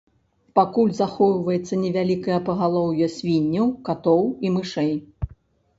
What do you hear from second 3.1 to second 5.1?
свінняў, катоў і мышэй.